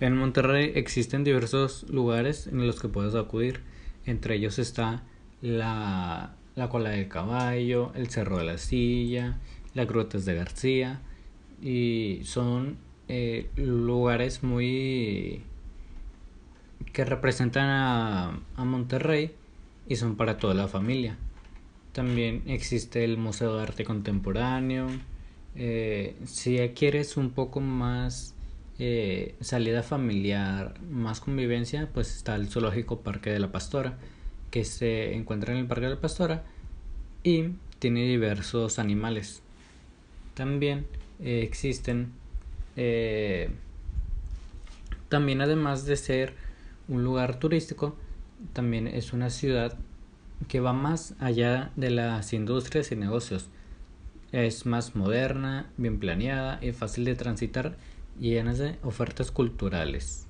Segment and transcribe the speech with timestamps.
[0.00, 3.60] En Monterrey existen diversos lugares en los que puedes acudir.
[4.06, 5.02] Entre ellos está
[5.42, 9.38] la, la cola del caballo, el cerro de la silla,
[9.74, 11.00] las grutas de García.
[11.60, 12.78] Y son
[13.08, 15.42] eh, lugares muy
[16.92, 19.34] que representan a, Monterrey
[19.86, 21.18] y son para toda la familia.
[21.92, 24.86] También existe el Museo de Arte Contemporáneo.
[25.56, 28.34] Eh, si quieres un poco más
[28.80, 33.98] eh, salida familiar, más convivencia, pues está el Zoológico Parque de la Pastora,
[34.50, 36.44] que se encuentra en el Parque de la Pastora
[37.22, 39.42] y tiene diversos animales.
[40.34, 40.86] También
[41.22, 42.12] eh, existen,
[45.10, 46.32] también además de ser
[46.88, 47.94] un lugar turístico,
[48.54, 49.76] también es una ciudad
[50.48, 53.50] que va más allá de las industrias y negocios.
[54.32, 57.76] Es más moderna, bien planeada y fácil de transitar
[58.20, 60.29] y llena de ofertas culturales.